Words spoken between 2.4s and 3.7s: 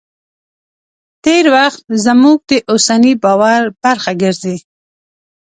د اوسني باور